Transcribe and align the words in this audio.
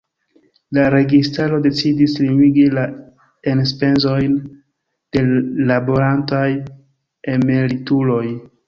La 0.77 0.85
registaro 0.93 1.59
decidis 1.65 2.15
limigi 2.23 2.65
la 2.77 2.87
enspezojn 3.53 4.41
de 5.19 5.27
laborantaj 5.73 6.45
emerituloj. 7.39 8.25